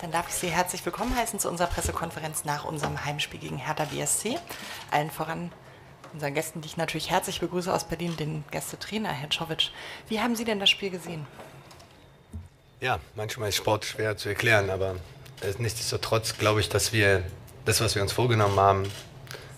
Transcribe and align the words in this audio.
Dann 0.00 0.10
darf 0.10 0.28
ich 0.28 0.34
Sie 0.34 0.48
herzlich 0.48 0.84
willkommen 0.84 1.16
heißen 1.16 1.38
zu 1.38 1.48
unserer 1.48 1.68
Pressekonferenz 1.68 2.44
nach 2.44 2.64
unserem 2.64 3.04
Heimspiel 3.04 3.40
gegen 3.40 3.58
Hertha 3.58 3.84
BSC. 3.84 4.38
Allen 4.90 5.10
voran 5.10 5.52
unseren 6.12 6.34
Gästen, 6.34 6.60
die 6.60 6.66
ich 6.66 6.76
natürlich 6.76 7.10
herzlich 7.10 7.40
begrüße 7.40 7.72
aus 7.72 7.84
Berlin, 7.84 8.16
den 8.16 8.44
Gästetrainer 8.50 9.10
Herr 9.10 9.30
Czovic. 9.30 9.70
Wie 10.08 10.20
haben 10.20 10.36
Sie 10.36 10.44
denn 10.44 10.60
das 10.60 10.68
Spiel 10.70 10.90
gesehen? 10.90 11.26
Ja, 12.80 12.98
manchmal 13.14 13.48
ist 13.48 13.56
Sport 13.56 13.84
schwer 13.84 14.16
zu 14.16 14.28
erklären, 14.28 14.68
aber 14.68 14.96
nichtsdestotrotz 15.58 16.36
glaube 16.38 16.60
ich, 16.60 16.68
dass 16.68 16.92
wir 16.92 17.22
das, 17.64 17.80
was 17.80 17.94
wir 17.94 18.02
uns 18.02 18.12
vorgenommen 18.12 18.58
haben, 18.58 18.82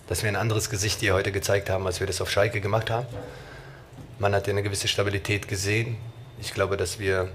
dass 0.07 0.23
wir 0.23 0.29
ein 0.29 0.35
anderes 0.35 0.69
Gesicht 0.69 0.99
hier 1.01 1.13
heute 1.13 1.31
gezeigt 1.31 1.69
haben, 1.69 1.85
als 1.85 1.99
wir 1.99 2.07
das 2.07 2.21
auf 2.21 2.29
Schalke 2.31 2.61
gemacht 2.61 2.89
haben. 2.89 3.07
Man 4.19 4.33
hat 4.33 4.47
eine 4.47 4.63
gewisse 4.63 4.87
Stabilität 4.87 5.47
gesehen. 5.47 5.97
Ich 6.39 6.53
glaube, 6.53 6.77
dass 6.77 6.99
wir 6.99 7.29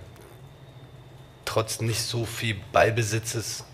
trotz 1.52 1.82
nicht 1.82 2.00
so 2.00 2.24
viel 2.24 2.56
Ballbesitzes 2.72 3.64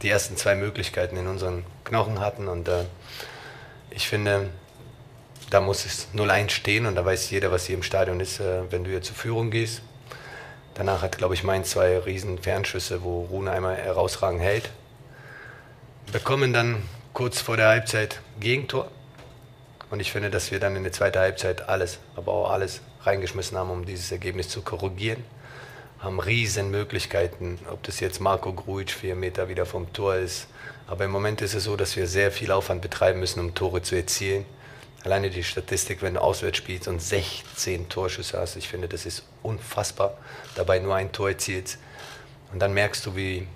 die 0.00 0.08
ersten 0.08 0.36
zwei 0.36 0.54
Möglichkeiten 0.54 1.16
in 1.16 1.26
unseren 1.26 1.64
Knochen 1.82 2.20
hatten. 2.20 2.46
Und 2.46 2.68
äh, 2.68 2.84
ich 3.90 4.06
finde, 4.06 4.50
da 5.50 5.60
muss 5.60 5.84
es 5.86 6.06
0-1 6.14 6.50
stehen 6.50 6.86
und 6.86 6.94
da 6.94 7.04
weiß 7.04 7.28
jeder, 7.30 7.50
was 7.50 7.66
hier 7.66 7.74
im 7.74 7.82
Stadion 7.82 8.20
ist, 8.20 8.38
äh, 8.38 8.70
wenn 8.70 8.84
du 8.84 8.90
hier 8.90 9.02
zur 9.02 9.16
Führung 9.16 9.50
gehst. 9.50 9.82
Danach 10.74 11.02
hat, 11.02 11.18
glaube 11.18 11.34
ich, 11.34 11.42
mein 11.42 11.64
zwei 11.64 11.98
riesen 11.98 12.38
Fernschüsse, 12.38 13.02
wo 13.02 13.22
Rune 13.22 13.50
einmal 13.50 13.74
herausragend 13.74 14.42
hält. 14.42 14.70
Bekommen 16.12 16.52
dann 16.52 16.80
kurz 17.12 17.40
vor 17.40 17.56
der 17.56 17.66
Halbzeit 17.66 18.20
Gegentor. 18.38 18.88
Und 19.90 19.98
ich 19.98 20.12
finde, 20.12 20.30
dass 20.30 20.52
wir 20.52 20.60
dann 20.60 20.76
in 20.76 20.84
der 20.84 20.92
zweiten 20.92 21.18
Halbzeit 21.18 21.68
alles, 21.68 21.98
aber 22.14 22.32
auch 22.32 22.50
alles 22.52 22.82
reingeschmissen 23.02 23.58
haben, 23.58 23.70
um 23.70 23.84
dieses 23.84 24.12
Ergebnis 24.12 24.48
zu 24.48 24.62
korrigieren. 24.62 25.24
Haben 25.98 26.20
riesen 26.20 26.70
Möglichkeiten, 26.70 27.58
ob 27.70 27.82
das 27.82 28.00
jetzt 28.00 28.20
Marco 28.20 28.52
Grujic 28.52 28.90
vier 28.90 29.14
Meter 29.14 29.48
wieder 29.48 29.66
vom 29.66 29.92
Tor 29.92 30.16
ist. 30.16 30.46
Aber 30.86 31.04
im 31.04 31.10
Moment 31.10 31.40
ist 31.40 31.54
es 31.54 31.64
so, 31.64 31.76
dass 31.76 31.96
wir 31.96 32.06
sehr 32.06 32.30
viel 32.30 32.52
Aufwand 32.52 32.82
betreiben 32.82 33.20
müssen, 33.20 33.40
um 33.40 33.54
Tore 33.54 33.82
zu 33.82 33.96
erzielen. 33.96 34.44
Alleine 35.04 35.30
die 35.30 35.44
Statistik, 35.44 36.02
wenn 36.02 36.14
du 36.14 36.20
auswärts 36.20 36.58
spielst 36.58 36.88
und 36.88 37.00
16 37.00 37.88
Torschüsse 37.88 38.38
hast, 38.38 38.56
ich 38.56 38.68
finde, 38.68 38.88
das 38.88 39.06
ist 39.06 39.24
unfassbar. 39.42 40.16
Dabei 40.54 40.78
nur 40.78 40.94
ein 40.94 41.12
Tor 41.12 41.28
erzielt. 41.30 41.78
Und 42.52 42.60
dann 42.60 42.74
merkst 42.74 43.06
du, 43.06 43.16
wie 43.16 43.46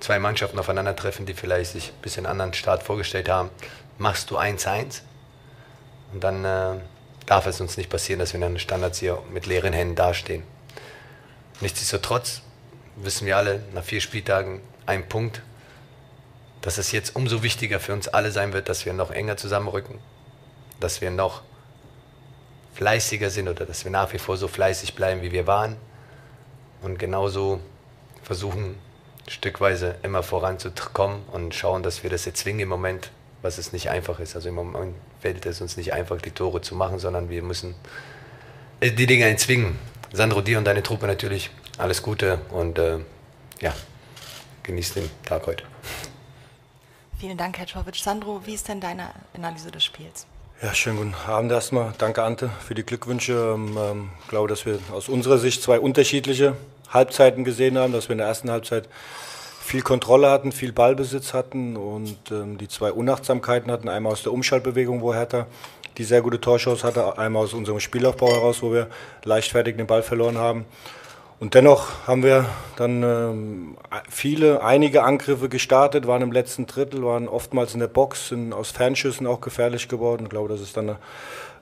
zwei 0.00 0.18
Mannschaften 0.18 0.58
aufeinandertreffen, 0.58 1.26
die 1.26 1.34
vielleicht 1.34 1.72
sich 1.72 1.90
ein 1.90 2.02
bisschen 2.02 2.26
anderen 2.26 2.54
Start 2.54 2.82
vorgestellt 2.82 3.28
haben. 3.28 3.50
Machst 3.98 4.30
du 4.30 4.38
1-1 4.38 5.02
und 6.12 6.22
dann 6.22 6.44
äh, 6.44 6.80
darf 7.26 7.46
es 7.46 7.60
uns 7.60 7.76
nicht 7.76 7.90
passieren, 7.90 8.20
dass 8.20 8.32
wir 8.32 8.40
in 8.40 8.54
den 8.54 8.58
Standards 8.58 8.98
hier 9.00 9.22
mit 9.32 9.46
leeren 9.46 9.72
Händen 9.72 9.96
dastehen. 9.96 10.42
Nichtsdestotrotz 11.60 12.42
wissen 12.96 13.26
wir 13.26 13.36
alle, 13.36 13.62
nach 13.74 13.84
vier 13.84 14.00
Spieltagen 14.00 14.60
ein 14.86 15.08
Punkt, 15.08 15.42
dass 16.60 16.78
es 16.78 16.92
jetzt 16.92 17.16
umso 17.16 17.42
wichtiger 17.42 17.80
für 17.80 17.92
uns 17.92 18.08
alle 18.08 18.30
sein 18.30 18.52
wird, 18.52 18.68
dass 18.68 18.86
wir 18.86 18.92
noch 18.92 19.10
enger 19.10 19.36
zusammenrücken, 19.36 19.98
dass 20.80 21.00
wir 21.00 21.10
noch 21.10 21.42
fleißiger 22.74 23.30
sind 23.30 23.48
oder 23.48 23.66
dass 23.66 23.84
wir 23.84 23.90
nach 23.90 24.12
wie 24.12 24.18
vor 24.18 24.36
so 24.36 24.46
fleißig 24.46 24.94
bleiben, 24.94 25.22
wie 25.22 25.32
wir 25.32 25.46
waren 25.46 25.76
und 26.82 26.98
genauso 26.98 27.60
versuchen, 28.22 28.76
stückweise 29.26 29.96
immer 30.02 30.22
voranzukommen 30.22 31.22
und 31.32 31.54
schauen, 31.54 31.82
dass 31.82 32.02
wir 32.02 32.10
das 32.10 32.26
erzwingen 32.26 32.60
im 32.60 32.68
Moment, 32.68 33.10
was 33.42 33.58
es 33.58 33.72
nicht 33.72 33.90
einfach 33.90 34.20
ist. 34.20 34.36
Also 34.36 34.48
im 34.48 34.54
Moment 34.54 34.94
fällt 35.20 35.44
es 35.46 35.60
uns 35.60 35.76
nicht 35.76 35.92
einfach, 35.92 36.20
die 36.20 36.30
Tore 36.30 36.60
zu 36.60 36.74
machen, 36.74 36.98
sondern 36.98 37.28
wir 37.28 37.42
müssen 37.42 37.74
äh, 38.80 38.90
die 38.90 39.06
Dinge 39.06 39.28
erzwingen. 39.28 39.78
Sandro, 40.12 40.40
dir 40.40 40.58
und 40.58 40.64
deine 40.64 40.82
Truppe 40.82 41.06
natürlich 41.06 41.50
alles 41.76 42.02
Gute 42.02 42.38
und 42.50 42.78
äh, 42.78 42.98
ja, 43.60 43.74
genießt 44.62 44.96
den 44.96 45.10
Tag 45.24 45.46
heute. 45.46 45.64
Vielen 47.18 47.36
Dank, 47.36 47.58
Herr 47.58 47.66
Czovic. 47.66 47.96
Sandro, 47.96 48.40
wie 48.46 48.54
ist 48.54 48.68
denn 48.68 48.80
deine 48.80 49.10
Analyse 49.34 49.70
des 49.70 49.84
Spiels? 49.84 50.26
Ja, 50.62 50.74
schönen 50.74 50.96
guten 50.96 51.14
Abend 51.30 51.52
erstmal. 51.52 51.92
Danke, 51.98 52.22
Ante, 52.22 52.50
für 52.66 52.74
die 52.74 52.84
Glückwünsche. 52.84 53.32
Ich 53.32 53.54
ähm, 53.54 53.78
ähm, 53.78 54.10
glaube, 54.28 54.48
dass 54.48 54.66
wir 54.66 54.78
aus 54.92 55.08
unserer 55.08 55.38
Sicht 55.38 55.62
zwei 55.62 55.78
unterschiedliche 55.78 56.56
Halbzeiten 56.90 57.44
gesehen 57.44 57.76
haben, 57.76 57.92
dass 57.92 58.08
wir 58.08 58.12
in 58.12 58.18
der 58.18 58.28
ersten 58.28 58.50
Halbzeit 58.50 58.88
viel 59.68 59.82
Kontrolle 59.82 60.30
hatten, 60.30 60.50
viel 60.50 60.72
Ballbesitz 60.72 61.34
hatten 61.34 61.76
und 61.76 62.16
ähm, 62.30 62.56
die 62.56 62.68
zwei 62.68 62.90
Unachtsamkeiten 62.90 63.70
hatten. 63.70 63.90
Einmal 63.90 64.12
aus 64.12 64.22
der 64.22 64.32
Umschaltbewegung, 64.32 65.02
wo 65.02 65.12
Hertha 65.12 65.46
die 65.98 66.04
sehr 66.04 66.22
gute 66.22 66.40
Torchance 66.40 66.86
hatte, 66.86 67.18
einmal 67.18 67.44
aus 67.44 67.52
unserem 67.52 67.78
Spielaufbau 67.78 68.30
heraus, 68.30 68.62
wo 68.62 68.72
wir 68.72 68.86
leichtfertig 69.24 69.76
den 69.76 69.86
Ball 69.86 70.02
verloren 70.02 70.38
haben. 70.38 70.64
Und 71.38 71.52
dennoch 71.52 72.06
haben 72.06 72.22
wir 72.22 72.46
dann 72.76 73.02
ähm, 73.02 73.76
viele, 74.08 74.64
einige 74.64 75.02
Angriffe 75.02 75.50
gestartet, 75.50 76.06
waren 76.06 76.22
im 76.22 76.32
letzten 76.32 76.66
Drittel, 76.66 77.04
waren 77.04 77.28
oftmals 77.28 77.74
in 77.74 77.80
der 77.80 77.88
Box, 77.88 78.28
sind 78.28 78.54
aus 78.54 78.70
Fernschüssen 78.70 79.26
auch 79.26 79.42
gefährlich 79.42 79.86
geworden. 79.88 80.24
Ich 80.24 80.30
glaube, 80.30 80.48
dass 80.48 80.60
es 80.60 80.72
dann 80.72 80.96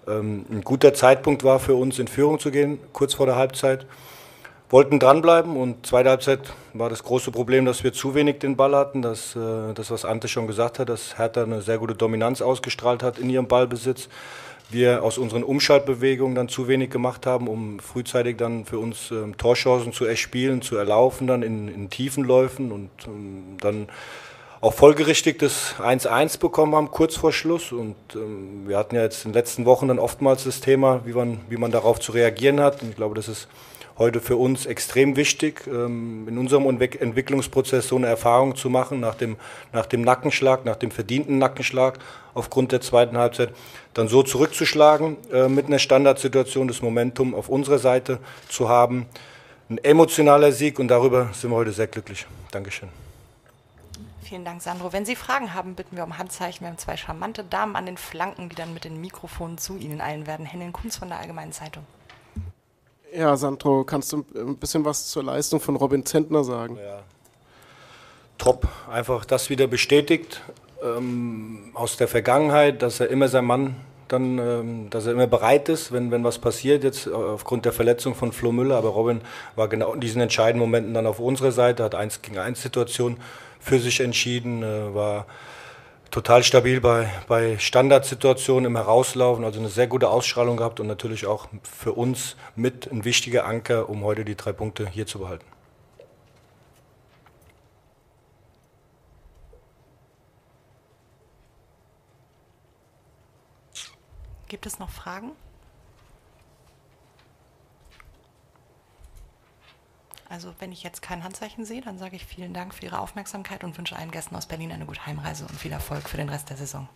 ähm, 0.06 0.46
ein 0.48 0.60
guter 0.62 0.94
Zeitpunkt 0.94 1.42
war 1.42 1.58
für 1.58 1.74
uns, 1.74 1.98
in 1.98 2.06
Führung 2.06 2.38
zu 2.38 2.52
gehen, 2.52 2.78
kurz 2.92 3.14
vor 3.14 3.26
der 3.26 3.34
Halbzeit. 3.34 3.84
Wollten 4.68 4.98
dranbleiben 4.98 5.56
und 5.56 5.86
zweite 5.86 6.10
Halbzeit 6.10 6.40
war 6.72 6.90
das 6.90 7.04
große 7.04 7.30
Problem, 7.30 7.64
dass 7.64 7.84
wir 7.84 7.92
zu 7.92 8.16
wenig 8.16 8.40
den 8.40 8.56
Ball 8.56 8.74
hatten. 8.74 9.00
Dass, 9.00 9.36
äh, 9.36 9.74
das, 9.74 9.92
was 9.92 10.04
Ante 10.04 10.26
schon 10.26 10.48
gesagt 10.48 10.80
hat, 10.80 10.88
dass 10.88 11.18
Hertha 11.18 11.44
eine 11.44 11.62
sehr 11.62 11.78
gute 11.78 11.94
Dominanz 11.94 12.42
ausgestrahlt 12.42 13.02
hat 13.02 13.18
in 13.18 13.30
ihrem 13.30 13.46
Ballbesitz 13.46 14.08
wir 14.70 15.02
aus 15.02 15.18
unseren 15.18 15.44
Umschaltbewegungen 15.44 16.34
dann 16.34 16.48
zu 16.48 16.66
wenig 16.66 16.90
gemacht 16.90 17.26
haben, 17.26 17.46
um 17.48 17.78
frühzeitig 17.78 18.36
dann 18.36 18.64
für 18.64 18.78
uns 18.78 19.10
ähm, 19.10 19.36
Torchancen 19.36 19.92
zu 19.92 20.04
erspielen, 20.04 20.62
zu 20.62 20.76
erlaufen, 20.76 21.26
dann 21.26 21.42
in, 21.42 21.68
in 21.68 21.88
tiefen 21.88 22.24
Läufen 22.24 22.72
und 22.72 22.90
ähm, 23.06 23.56
dann 23.60 23.88
auch 24.60 24.74
folgerichtig 24.74 25.38
das 25.38 25.76
1-1 25.78 26.40
bekommen 26.40 26.74
haben, 26.74 26.90
kurz 26.90 27.14
vor 27.14 27.32
Schluss. 27.32 27.70
Und 27.70 27.94
ähm, 28.14 28.64
wir 28.66 28.76
hatten 28.76 28.96
ja 28.96 29.02
jetzt 29.02 29.24
in 29.24 29.30
den 29.30 29.38
letzten 29.38 29.66
Wochen 29.66 29.86
dann 29.86 30.00
oftmals 30.00 30.44
das 30.44 30.60
Thema, 30.60 31.02
wie 31.04 31.12
man, 31.12 31.40
wie 31.48 31.56
man 31.56 31.70
darauf 31.70 32.00
zu 32.00 32.10
reagieren 32.12 32.58
hat. 32.58 32.82
Und 32.82 32.90
ich 32.90 32.96
glaube, 32.96 33.14
das 33.14 33.28
ist 33.28 33.46
heute 33.98 34.20
für 34.20 34.36
uns 34.36 34.66
extrem 34.66 35.16
wichtig, 35.16 35.66
ähm, 35.66 36.28
in 36.28 36.38
unserem 36.38 36.66
Entwicklungsprozess 36.68 37.88
so 37.88 37.96
eine 37.96 38.06
Erfahrung 38.06 38.56
zu 38.56 38.68
machen, 38.68 39.00
nach 39.00 39.14
dem, 39.14 39.36
nach 39.72 39.86
dem 39.86 40.02
Nackenschlag, 40.02 40.64
nach 40.64 40.76
dem 40.76 40.90
verdienten 40.90 41.38
Nackenschlag 41.38 41.98
aufgrund 42.34 42.72
der 42.72 42.80
zweiten 42.80 43.16
Halbzeit, 43.16 43.50
dann 43.94 44.08
so 44.08 44.22
zurückzuschlagen, 44.22 45.16
äh, 45.32 45.48
mit 45.48 45.66
einer 45.66 45.78
Standardsituation, 45.78 46.68
das 46.68 46.82
Momentum 46.82 47.34
auf 47.34 47.48
unserer 47.48 47.78
Seite 47.78 48.18
zu 48.48 48.68
haben. 48.68 49.06
Ein 49.68 49.78
emotionaler 49.78 50.52
Sieg 50.52 50.78
und 50.78 50.88
darüber 50.88 51.30
sind 51.32 51.50
wir 51.50 51.56
heute 51.56 51.72
sehr 51.72 51.86
glücklich. 51.88 52.26
Dankeschön. 52.52 52.88
Vielen 54.22 54.44
Dank, 54.44 54.60
Sandro. 54.60 54.92
Wenn 54.92 55.06
Sie 55.06 55.14
Fragen 55.14 55.54
haben, 55.54 55.74
bitten 55.74 55.96
wir 55.96 56.04
um 56.04 56.18
Handzeichen. 56.18 56.62
Wir 56.62 56.68
haben 56.68 56.78
zwei 56.78 56.96
charmante 56.96 57.44
Damen 57.44 57.76
an 57.76 57.86
den 57.86 57.96
Flanken, 57.96 58.48
die 58.48 58.56
dann 58.56 58.74
mit 58.74 58.84
den 58.84 59.00
Mikrofonen 59.00 59.56
zu 59.56 59.76
Ihnen 59.76 60.00
eilen 60.00 60.26
werden. 60.26 60.44
Henning 60.44 60.72
Kunz 60.72 60.96
von 60.96 61.08
der 61.08 61.18
Allgemeinen 61.18 61.52
Zeitung. 61.52 61.84
Ja, 63.16 63.34
Sandro, 63.36 63.84
kannst 63.84 64.12
du 64.12 64.26
ein 64.34 64.56
bisschen 64.56 64.84
was 64.84 65.08
zur 65.08 65.24
Leistung 65.24 65.58
von 65.58 65.76
Robin 65.76 66.04
Zentner 66.04 66.44
sagen? 66.44 66.76
Ja. 66.76 67.00
Top, 68.36 68.68
einfach 68.92 69.24
das 69.24 69.48
wieder 69.48 69.66
bestätigt 69.66 70.42
ähm, 70.84 71.70
aus 71.72 71.96
der 71.96 72.08
Vergangenheit, 72.08 72.82
dass 72.82 73.00
er 73.00 73.08
immer 73.08 73.28
sein 73.28 73.46
Mann 73.46 73.76
dann, 74.08 74.38
ähm, 74.38 74.90
dass 74.90 75.06
er 75.06 75.12
immer 75.12 75.26
bereit 75.26 75.70
ist, 75.70 75.92
wenn, 75.92 76.10
wenn 76.10 76.24
was 76.24 76.38
passiert, 76.38 76.84
jetzt 76.84 77.08
aufgrund 77.08 77.64
der 77.64 77.72
Verletzung 77.72 78.14
von 78.14 78.32
Flo 78.32 78.52
Müller. 78.52 78.76
Aber 78.76 78.90
Robin 78.90 79.22
war 79.54 79.68
genau 79.68 79.94
in 79.94 80.00
diesen 80.00 80.20
entscheidenden 80.20 80.60
Momenten 80.60 80.92
dann 80.92 81.06
auf 81.06 81.18
unserer 81.18 81.52
Seite, 81.52 81.84
hat 81.84 81.94
eins 81.94 82.20
gegen 82.20 82.38
eins 82.38 82.60
Situation 82.60 83.16
für 83.58 83.78
sich 83.78 84.00
entschieden, 84.00 84.62
äh, 84.62 84.94
war 84.94 85.24
total 86.16 86.42
stabil 86.42 86.80
bei, 86.80 87.12
bei 87.28 87.58
Standardsituationen 87.58 88.64
im 88.64 88.76
Herauslaufen, 88.76 89.44
also 89.44 89.60
eine 89.60 89.68
sehr 89.68 89.86
gute 89.86 90.08
Ausstrahlung 90.08 90.56
gehabt 90.56 90.80
und 90.80 90.86
natürlich 90.86 91.26
auch 91.26 91.46
für 91.62 91.92
uns 91.92 92.36
mit 92.54 92.90
ein 92.90 93.04
wichtiger 93.04 93.44
Anker, 93.44 93.90
um 93.90 94.02
heute 94.02 94.24
die 94.24 94.34
drei 94.34 94.54
Punkte 94.54 94.88
hier 94.88 95.06
zu 95.06 95.18
behalten. 95.18 95.44
Gibt 104.48 104.64
es 104.64 104.78
noch 104.78 104.88
Fragen? 104.88 105.32
Also 110.28 110.52
wenn 110.58 110.72
ich 110.72 110.82
jetzt 110.82 111.02
kein 111.02 111.22
Handzeichen 111.22 111.64
sehe, 111.64 111.80
dann 111.80 111.98
sage 111.98 112.16
ich 112.16 112.24
vielen 112.24 112.52
Dank 112.52 112.74
für 112.74 112.84
Ihre 112.84 112.98
Aufmerksamkeit 112.98 113.64
und 113.64 113.76
wünsche 113.78 113.96
allen 113.96 114.10
Gästen 114.10 114.34
aus 114.34 114.46
Berlin 114.46 114.72
eine 114.72 114.86
gute 114.86 115.04
Heimreise 115.06 115.46
und 115.46 115.58
viel 115.58 115.72
Erfolg 115.72 116.08
für 116.08 116.16
den 116.16 116.28
Rest 116.28 116.50
der 116.50 116.56
Saison. 116.56 116.88